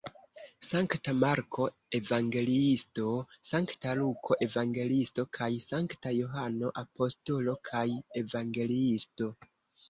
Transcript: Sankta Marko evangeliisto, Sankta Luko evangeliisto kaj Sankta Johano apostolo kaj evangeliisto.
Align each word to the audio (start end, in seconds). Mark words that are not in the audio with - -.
Sankta 0.67 1.11
Marko 1.23 1.65
evangeliisto, 1.99 3.05
Sankta 3.49 3.93
Luko 3.99 4.37
evangeliisto 4.47 5.27
kaj 5.39 5.51
Sankta 5.67 6.15
Johano 6.21 6.73
apostolo 6.85 7.57
kaj 7.71 7.85
evangeliisto. 8.25 9.31